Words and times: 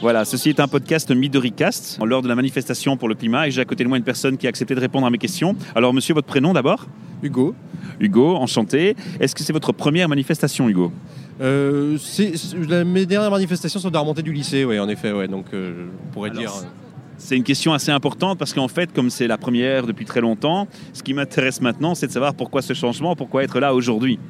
Voilà, 0.00 0.24
ceci 0.24 0.50
est 0.50 0.60
un 0.60 0.68
podcast 0.68 1.10
Midoricast 1.10 1.98
lors 2.04 2.22
de 2.22 2.28
la 2.28 2.36
manifestation 2.36 2.96
pour 2.96 3.08
le 3.08 3.16
climat 3.16 3.48
et 3.48 3.50
j'ai 3.50 3.60
à 3.60 3.64
côté 3.64 3.82
de 3.82 3.88
moi 3.88 3.98
une 3.98 4.04
personne 4.04 4.36
qui 4.36 4.46
a 4.46 4.48
accepté 4.48 4.76
de 4.76 4.80
répondre 4.80 5.04
à 5.04 5.10
mes 5.10 5.18
questions. 5.18 5.56
Alors 5.74 5.92
monsieur, 5.92 6.14
votre 6.14 6.28
prénom 6.28 6.52
d'abord? 6.52 6.86
Hugo. 7.20 7.52
Hugo, 7.98 8.36
enchanté. 8.36 8.94
Est-ce 9.18 9.34
que 9.34 9.42
c'est 9.42 9.52
votre 9.52 9.72
première 9.72 10.08
manifestation 10.08 10.68
Hugo? 10.68 10.92
Euh, 11.40 11.98
Mes 12.86 13.06
dernières 13.06 13.30
manifestations 13.30 13.80
sont 13.80 13.88
de 13.88 13.94
la 13.94 14.00
remontée 14.00 14.22
du 14.22 14.32
lycée, 14.32 14.64
oui 14.64 14.78
en 14.78 14.88
effet, 14.88 15.10
ouais, 15.10 15.26
donc 15.26 15.46
euh, 15.52 15.86
on 16.08 16.12
pourrait 16.12 16.30
dire... 16.30 16.52
Euh, 16.52 16.66
c'est 17.20 17.36
une 17.36 17.42
question 17.42 17.72
assez 17.72 17.90
importante 17.90 18.38
parce 18.38 18.54
qu'en 18.54 18.68
fait, 18.68 18.92
comme 18.92 19.10
c'est 19.10 19.26
la 19.26 19.36
première 19.36 19.88
depuis 19.88 20.04
très 20.04 20.20
longtemps, 20.20 20.68
ce 20.92 21.02
qui 21.02 21.14
m'intéresse 21.14 21.60
maintenant, 21.60 21.96
c'est 21.96 22.06
de 22.06 22.12
savoir 22.12 22.32
pourquoi 22.34 22.62
ce 22.62 22.74
changement, 22.74 23.16
pourquoi 23.16 23.42
être 23.42 23.58
là 23.58 23.74
aujourd'hui. 23.74 24.20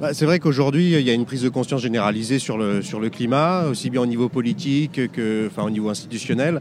Bah, 0.00 0.14
c'est 0.14 0.24
vrai 0.24 0.38
qu'aujourd'hui, 0.38 0.92
il 0.92 1.06
y 1.06 1.10
a 1.10 1.12
une 1.12 1.24
prise 1.24 1.42
de 1.42 1.48
conscience 1.48 1.82
généralisée 1.82 2.38
sur 2.38 2.58
le, 2.58 2.82
sur 2.82 3.00
le 3.00 3.10
climat, 3.10 3.64
aussi 3.66 3.90
bien 3.90 4.00
au 4.00 4.06
niveau 4.06 4.28
politique 4.28 5.12
que 5.12 5.46
enfin, 5.46 5.62
au 5.62 5.70
niveau 5.70 5.90
institutionnel. 5.90 6.60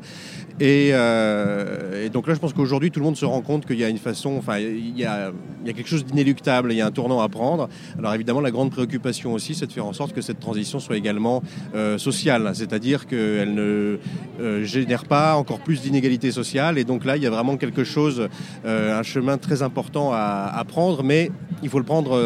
Euh, 0.62 2.06
et, 2.06 2.10
donc 2.10 2.28
là, 2.28 2.34
je 2.34 2.40
pense 2.40 2.54
qu'aujourd'hui, 2.54 2.92
tout 2.92 3.00
le 3.00 3.06
monde 3.06 3.18
se 3.18 3.26
rend 3.26 3.42
compte 3.42 3.66
qu'il 3.66 3.80
y 3.80 3.84
a 3.84 3.90
une 3.90 3.98
façon, 3.98 4.36
enfin, 4.38 4.60
il 4.60 4.98
y 4.98 5.06
a, 5.06 5.32
il 5.62 5.68
y 5.68 5.70
a 5.70 5.74
quelque 5.74 5.90
chose 5.90 6.06
d'inéluctable, 6.06 6.72
il 6.72 6.78
y 6.78 6.82
a 6.82 6.86
un 6.86 6.92
tournant 6.92 7.22
à 7.22 7.30
prendre. 7.30 7.70
Alors 7.98 8.14
évidemment, 8.14 8.42
la 8.42 8.52
grande 8.52 8.72
préoccupation 8.72 9.34
aussi, 9.34 9.56
c'est 9.56 9.66
de 9.66 9.72
faire 9.72 9.86
en 9.86 9.94
sorte 9.94 10.14
que 10.14 10.22
cette 10.22 10.40
transition 10.40 10.80
soit 10.80 10.98
également 10.98 11.42
euh, 11.76 11.98
sociale, 11.98 12.52
c'est-à-dire 12.54 13.08
qu'elle 13.08 13.54
ne 13.54 13.98
euh, 14.40 14.64
génère 14.64 15.06
pas 15.06 15.36
encore 15.36 15.60
plus 15.60 15.82
d'inégalités 15.82 16.32
sociales. 16.32 16.78
Et 16.78 16.84
donc 16.84 17.06
là, 17.06 17.18
il 17.18 17.24
y 17.24 17.28
a 17.28 17.32
vraiment 17.32 17.58
quelque 17.58 17.84
chose, 17.84 18.28
un 18.66 19.04
chemin 19.04 19.38
très 19.38 19.62
important 19.64 20.12
à, 20.14 20.52
à, 20.54 20.64
prendre, 20.66 21.04
mais 21.04 21.32
il 21.64 21.70
faut 21.70 21.80
le 21.80 21.86
prendre 21.86 22.18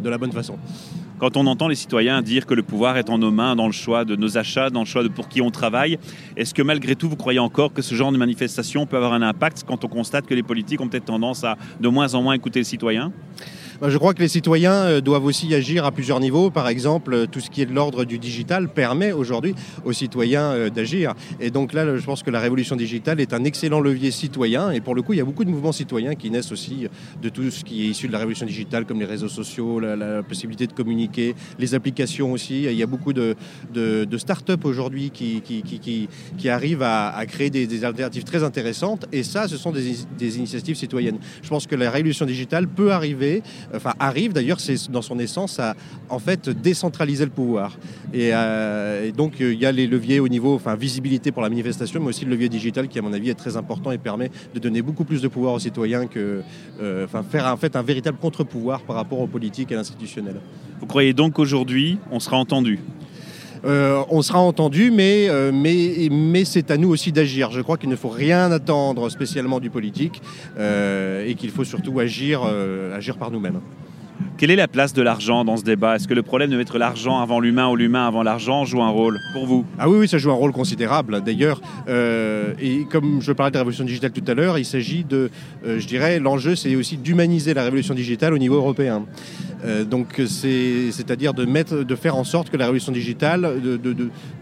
de 0.00 0.08
la 0.08 0.18
bonne 0.18 0.32
façon 0.32 0.47
quand 1.18 1.36
on 1.36 1.46
entend 1.46 1.66
les 1.66 1.74
citoyens 1.74 2.22
dire 2.22 2.46
que 2.46 2.54
le 2.54 2.62
pouvoir 2.62 2.96
est 2.96 3.10
en 3.10 3.18
nos 3.18 3.32
mains 3.32 3.56
dans 3.56 3.66
le 3.66 3.72
choix 3.72 4.04
de 4.04 4.14
nos 4.14 4.38
achats, 4.38 4.70
dans 4.70 4.80
le 4.80 4.86
choix 4.86 5.02
de 5.02 5.08
pour 5.08 5.28
qui 5.28 5.42
on 5.42 5.50
travaille, 5.50 5.98
est-ce 6.36 6.54
que 6.54 6.62
malgré 6.62 6.94
tout 6.94 7.08
vous 7.08 7.16
croyez 7.16 7.40
encore 7.40 7.72
que 7.72 7.82
ce 7.82 7.94
genre 7.94 8.12
de 8.12 8.16
manifestation 8.16 8.86
peut 8.86 8.96
avoir 8.96 9.12
un 9.12 9.22
impact 9.22 9.64
quand 9.66 9.84
on 9.84 9.88
constate 9.88 10.26
que 10.26 10.34
les 10.34 10.44
politiques 10.44 10.80
ont 10.80 10.88
peut-être 10.88 11.06
tendance 11.06 11.42
à 11.42 11.56
de 11.80 11.88
moins 11.88 12.14
en 12.14 12.22
moins 12.22 12.34
écouter 12.34 12.60
les 12.60 12.64
citoyens 12.64 13.12
je 13.86 13.96
crois 13.96 14.12
que 14.12 14.20
les 14.20 14.28
citoyens 14.28 14.72
euh, 14.72 15.00
doivent 15.00 15.24
aussi 15.24 15.54
agir 15.54 15.84
à 15.84 15.92
plusieurs 15.92 16.18
niveaux. 16.18 16.50
Par 16.50 16.68
exemple, 16.68 17.14
euh, 17.14 17.26
tout 17.26 17.38
ce 17.38 17.48
qui 17.48 17.62
est 17.62 17.66
de 17.66 17.72
l'ordre 17.72 18.04
du 18.04 18.18
digital 18.18 18.68
permet 18.68 19.12
aujourd'hui 19.12 19.54
aux 19.84 19.92
citoyens 19.92 20.50
euh, 20.50 20.70
d'agir. 20.70 21.14
Et 21.38 21.50
donc 21.50 21.72
là, 21.72 21.96
je 21.96 22.04
pense 22.04 22.24
que 22.24 22.30
la 22.30 22.40
révolution 22.40 22.74
digitale 22.74 23.20
est 23.20 23.32
un 23.32 23.44
excellent 23.44 23.78
levier 23.78 24.10
citoyen. 24.10 24.72
Et 24.72 24.80
pour 24.80 24.96
le 24.96 25.02
coup, 25.02 25.12
il 25.12 25.18
y 25.18 25.20
a 25.20 25.24
beaucoup 25.24 25.44
de 25.44 25.50
mouvements 25.50 25.70
citoyens 25.70 26.16
qui 26.16 26.28
naissent 26.30 26.50
aussi 26.50 26.88
de 27.22 27.28
tout 27.28 27.50
ce 27.50 27.62
qui 27.62 27.84
est 27.84 27.90
issu 27.90 28.08
de 28.08 28.12
la 28.12 28.18
révolution 28.18 28.46
digitale, 28.46 28.84
comme 28.84 28.98
les 28.98 29.06
réseaux 29.06 29.28
sociaux, 29.28 29.78
la, 29.78 30.22
possibilité 30.24 30.66
de 30.66 30.72
communiquer, 30.72 31.34
les 31.58 31.74
applications 31.74 32.32
aussi. 32.32 32.64
Il 32.64 32.74
y 32.74 32.82
a 32.82 32.86
beaucoup 32.86 33.12
de, 33.12 33.36
start-up 34.16 34.64
aujourd'hui 34.64 35.10
qui, 35.10 35.40
qui, 35.40 35.62
qui, 35.62 36.08
qui, 36.36 36.48
arrivent 36.48 36.82
à, 36.82 37.24
créer 37.26 37.50
des, 37.50 37.84
alternatives 37.84 38.24
très 38.24 38.42
intéressantes. 38.42 39.06
Et 39.12 39.22
ça, 39.22 39.46
ce 39.46 39.56
sont 39.56 39.70
des 39.70 40.36
initiatives 40.38 40.76
citoyennes. 40.76 41.18
Je 41.42 41.48
pense 41.48 41.66
que 41.66 41.76
la 41.76 41.90
révolution 41.90 42.26
digitale 42.26 42.66
peut 42.66 42.90
arriver 42.90 43.42
enfin 43.74 43.94
arrive 43.98 44.32
d'ailleurs, 44.32 44.60
c'est 44.60 44.90
dans 44.90 45.02
son 45.02 45.18
essence 45.18 45.58
à 45.58 45.74
en 46.08 46.18
fait 46.18 46.48
décentraliser 46.48 47.24
le 47.24 47.30
pouvoir. 47.30 47.76
Et, 48.12 48.30
euh, 48.32 49.10
donc 49.12 49.40
euh, 49.40 49.52
il 49.52 49.60
y 49.60 49.66
a 49.66 49.72
les 49.72 49.86
leviers 49.86 50.20
au 50.20 50.28
niveau, 50.28 50.54
enfin 50.54 50.74
visibilité 50.74 51.32
pour 51.32 51.42
la 51.42 51.48
manifestation, 51.48 52.00
mais 52.00 52.08
aussi 52.08 52.24
le 52.24 52.30
levier 52.30 52.48
digital 52.48 52.88
qui 52.88 52.98
à 52.98 53.02
mon 53.02 53.12
avis 53.12 53.30
est 53.30 53.34
très 53.34 53.56
important 53.56 53.90
et 53.90 53.98
permet 53.98 54.30
de 54.54 54.58
donner 54.58 54.82
beaucoup 54.82 55.04
plus 55.04 55.22
de 55.22 55.28
pouvoir 55.28 55.54
aux 55.54 55.58
citoyens 55.58 56.06
que, 56.06 56.42
euh, 56.80 57.06
faire 57.30 57.46
en 57.46 57.56
fait 57.56 57.76
un 57.76 57.82
véritable 57.82 58.18
contre-pouvoir 58.18 58.82
par 58.82 58.96
rapport 58.96 59.20
aux 59.20 59.26
politiques 59.26 59.70
et 59.72 59.74
à 59.74 59.78
l'institutionnel. 59.78 60.36
Vous 60.80 60.86
croyez 60.86 61.12
donc 61.12 61.34
qu'aujourd'hui 61.34 61.98
on 62.10 62.20
sera 62.20 62.36
entendu? 62.36 62.78
Euh, 63.64 64.02
on 64.10 64.22
sera 64.22 64.40
entendu, 64.40 64.90
mais, 64.90 65.28
euh, 65.28 65.50
mais, 65.52 66.44
c'est 66.44 66.70
à 66.70 66.76
nous 66.76 66.88
aussi 66.88 67.12
d'agir. 67.12 67.50
Je 67.50 67.60
crois 67.60 67.76
qu'il 67.76 67.88
ne 67.88 67.96
faut 67.96 68.08
rien 68.08 68.50
attendre 68.52 69.08
spécialement 69.10 69.60
du 69.60 69.70
politique 69.70 70.22
euh, 70.58 71.26
et 71.26 71.34
qu'il 71.34 71.50
faut 71.50 71.64
surtout 71.64 71.98
agir, 72.00 72.42
agir 72.94 73.16
par 73.16 73.30
nous-mêmes. 73.30 73.60
Quelle 74.38 74.52
est 74.52 74.56
la 74.56 74.68
place 74.68 74.92
de 74.92 75.02
l'argent 75.02 75.44
dans 75.44 75.56
ce 75.56 75.64
débat? 75.64 75.96
Est-ce 75.96 76.06
que 76.06 76.14
le 76.14 76.22
problème 76.22 76.50
de 76.50 76.56
mettre 76.56 76.78
l'argent 76.78 77.18
avant 77.18 77.40
l'humain 77.40 77.68
ou 77.70 77.74
l'humain 77.74 78.06
avant 78.06 78.22
l'argent 78.22 78.64
joue 78.64 78.80
un 78.80 78.88
rôle 78.88 79.18
pour 79.32 79.46
vous? 79.46 79.64
Ah 79.80 79.88
oui, 79.88 79.98
oui, 79.98 80.06
ça 80.06 80.16
joue 80.16 80.30
un 80.30 80.34
rôle 80.34 80.52
considérable. 80.52 81.20
D'ailleurs, 81.22 81.60
et 81.88 82.86
comme 82.88 83.20
je 83.20 83.32
parlais 83.32 83.50
de 83.50 83.54
la 83.54 83.62
révolution 83.62 83.84
digitale 83.84 84.12
tout 84.12 84.22
à 84.28 84.34
l'heure, 84.34 84.56
il 84.56 84.64
s'agit 84.64 85.02
de, 85.02 85.28
je 85.64 85.84
dirais, 85.88 86.20
l'enjeu, 86.20 86.54
c'est 86.54 86.76
aussi 86.76 86.98
d'humaniser 86.98 87.52
la 87.52 87.64
révolution 87.64 87.94
digitale 87.94 88.32
au 88.32 88.38
niveau 88.38 88.54
européen. 88.54 89.06
Euh, 89.64 89.84
donc 89.84 90.20
c'est-à-dire 90.26 91.34
de, 91.34 91.44
mettre, 91.44 91.82
de 91.82 91.94
faire 91.96 92.16
en 92.16 92.24
sorte 92.24 92.50
que 92.50 92.56
la 92.56 92.66
révolution 92.66 92.92
digitale 92.92 93.60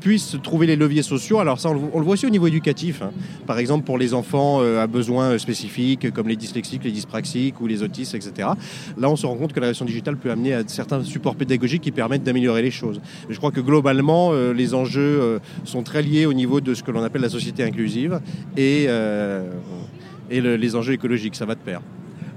puisse 0.00 0.36
trouver 0.42 0.66
les 0.66 0.76
leviers 0.76 1.02
sociaux. 1.02 1.38
Alors 1.38 1.58
ça, 1.58 1.70
on 1.70 1.98
le, 1.98 2.04
voit 2.04 2.14
aussi 2.14 2.26
au 2.26 2.30
niveau 2.30 2.46
éducatif. 2.46 3.02
Hein. 3.02 3.10
Par 3.46 3.58
exemple, 3.58 3.84
pour 3.84 3.98
les 3.98 4.14
enfants 4.14 4.58
euh, 4.60 4.82
à 4.82 4.86
besoins 4.86 5.38
spécifiques, 5.38 6.12
comme 6.12 6.28
les 6.28 6.36
dyslexiques, 6.36 6.84
les 6.84 6.92
dyspraxiques 6.92 7.60
ou 7.60 7.66
les 7.66 7.82
autistes, 7.82 8.14
etc. 8.14 8.48
Là, 8.98 9.10
on 9.10 9.16
se 9.16 9.26
rend 9.26 9.36
compte 9.36 9.52
que 9.52 9.60
la 9.60 9.66
révolution 9.66 9.85
digitale 9.86 10.16
peut 10.16 10.30
amener 10.30 10.54
à 10.54 10.62
certains 10.66 11.02
supports 11.02 11.36
pédagogiques 11.36 11.82
qui 11.82 11.92
permettent 11.92 12.24
d'améliorer 12.24 12.62
les 12.62 12.70
choses. 12.70 13.00
Je 13.30 13.36
crois 13.38 13.50
que 13.50 13.60
globalement, 13.60 14.32
euh, 14.32 14.52
les 14.52 14.74
enjeux 14.74 15.40
sont 15.64 15.82
très 15.82 16.02
liés 16.02 16.26
au 16.26 16.32
niveau 16.32 16.60
de 16.60 16.74
ce 16.74 16.82
que 16.82 16.90
l'on 16.90 17.02
appelle 17.02 17.22
la 17.22 17.28
société 17.28 17.62
inclusive 17.62 18.20
et, 18.56 18.86
et 20.30 20.40
les 20.40 20.76
enjeux 20.76 20.92
écologiques. 20.92 21.36
Ça 21.36 21.46
va 21.46 21.54
de 21.54 21.60
pair. 21.60 21.80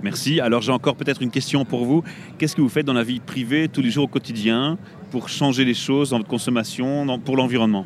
Merci. 0.01 0.39
Alors 0.39 0.61
j'ai 0.61 0.71
encore 0.71 0.95
peut-être 0.95 1.21
une 1.21 1.31
question 1.31 1.65
pour 1.65 1.85
vous. 1.85 2.03
Qu'est-ce 2.37 2.55
que 2.55 2.61
vous 2.61 2.69
faites 2.69 2.85
dans 2.85 2.93
la 2.93 3.03
vie 3.03 3.19
privée 3.19 3.67
tous 3.67 3.81
les 3.81 3.91
jours 3.91 4.05
au 4.05 4.07
quotidien 4.07 4.77
pour 5.11 5.27
changer 5.27 5.65
les 5.65 5.73
choses 5.73 6.11
dans 6.11 6.17
votre 6.17 6.29
consommation, 6.29 7.19
pour 7.19 7.35
l'environnement? 7.35 7.85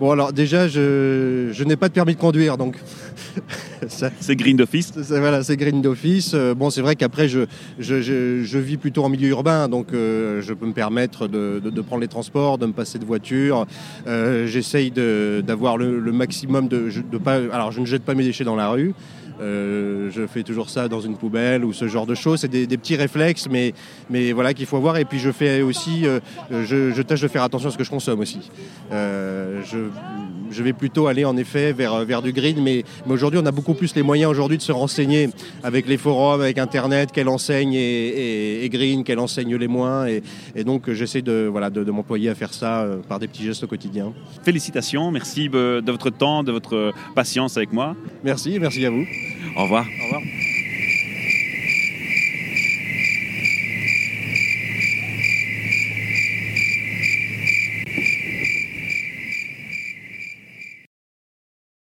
Bon 0.00 0.10
alors 0.10 0.32
déjà 0.32 0.66
je, 0.66 1.62
n'ai 1.64 1.76
pas 1.76 1.88
de 1.88 1.92
permis 1.92 2.14
de 2.14 2.20
conduire 2.20 2.56
donc 2.56 2.78
c'est 3.88 4.34
green 4.36 4.56
d'office. 4.56 4.92
Voilà 4.96 5.42
c'est 5.42 5.58
green 5.58 5.82
d'office. 5.82 6.32
Euh, 6.34 6.54
bon 6.54 6.70
c'est 6.70 6.80
vrai 6.80 6.96
qu'après 6.96 7.28
je, 7.28 7.40
je, 7.78 8.58
vis 8.58 8.78
plutôt 8.78 9.04
en 9.04 9.10
milieu 9.10 9.28
urbain 9.28 9.68
donc 9.68 9.92
euh, 9.92 10.40
je 10.40 10.54
peux 10.54 10.66
me 10.66 10.72
permettre 10.72 11.28
de, 11.28 11.60
prendre 11.82 12.00
les 12.00 12.08
transports, 12.08 12.56
de 12.56 12.66
me 12.66 12.72
passer 12.72 12.98
de 12.98 13.04
voiture. 13.04 13.66
Euh, 14.06 14.46
j'essaye 14.46 14.90
d'avoir 14.90 15.76
le, 15.76 16.00
le, 16.00 16.12
maximum 16.12 16.68
de, 16.68 16.88
de 17.10 17.18
pas. 17.18 17.34
Alors 17.52 17.72
je 17.72 17.80
ne 17.80 17.86
jette 17.86 18.04
pas 18.04 18.14
mes 18.14 18.24
déchets 18.24 18.44
dans 18.44 18.56
la 18.56 18.70
rue. 18.70 18.94
Euh, 19.42 20.10
je 20.10 20.26
fais 20.26 20.42
toujours 20.42 20.70
ça 20.70 20.88
dans 20.88 21.00
une 21.00 21.16
poubelle 21.16 21.64
ou 21.64 21.72
ce 21.72 21.88
genre 21.88 22.06
de 22.06 22.14
choses. 22.14 22.40
C'est 22.40 22.48
des, 22.48 22.66
petits 22.66 22.96
réflexes, 22.96 23.48
mais, 23.50 23.74
mais 24.08 24.32
voilà 24.32 24.54
qu'il 24.54 24.66
faut 24.66 24.76
avoir. 24.76 24.96
Et 24.96 25.04
puis 25.04 25.18
je 25.18 25.30
fais 25.30 25.62
aussi, 25.62 26.06
euh, 26.06 26.20
je, 26.50 27.02
tâche 27.02 27.20
de 27.20 27.28
faire 27.28 27.42
attention 27.42 27.68
à 27.68 27.72
ce 27.72 27.78
que 27.78 27.84
je 27.84 27.90
consomme 27.90 28.20
aussi. 28.20 28.50
Euh, 28.92 29.62
je 30.52 30.62
vais 30.62 30.72
plutôt 30.72 31.06
aller 31.06 31.24
en 31.24 31.36
effet 31.36 31.72
vers, 31.72 32.04
vers 32.04 32.22
du 32.22 32.32
green, 32.32 32.62
mais, 32.62 32.84
mais 33.06 33.12
aujourd'hui 33.12 33.40
on 33.42 33.46
a 33.46 33.52
beaucoup 33.52 33.74
plus 33.74 33.94
les 33.94 34.02
moyens 34.02 34.30
aujourd'hui 34.30 34.58
de 34.58 34.62
se 34.62 34.72
renseigner 34.72 35.30
avec 35.62 35.88
les 35.88 35.96
forums, 35.96 36.40
avec 36.40 36.58
Internet, 36.58 37.10
quelle 37.12 37.28
enseigne 37.28 37.74
est, 37.74 38.68
green, 38.70 39.04
quelle 39.04 39.18
enseigne 39.18 39.56
les 39.56 39.68
moins, 39.68 40.06
et, 40.06 40.22
donc 40.64 40.90
j'essaie 40.92 41.22
de, 41.22 41.48
voilà, 41.50 41.70
de, 41.70 41.90
m'employer 41.90 42.28
à 42.28 42.34
faire 42.34 42.54
ça 42.54 42.82
euh, 42.82 42.98
par 43.08 43.18
des 43.18 43.28
petits 43.28 43.44
gestes 43.44 43.64
au 43.64 43.66
quotidien. 43.66 44.12
Félicitations, 44.44 45.10
merci 45.10 45.48
de 45.48 45.90
votre 45.90 46.10
temps, 46.10 46.42
de 46.42 46.52
votre 46.52 46.92
patience 47.14 47.56
avec 47.56 47.72
moi. 47.72 47.96
Merci, 48.24 48.58
merci 48.60 48.84
à 48.86 48.90
vous. 48.90 49.04
Au 49.56 49.62
revoir. 49.64 49.84
Au 49.84 50.04
revoir. 50.04 50.22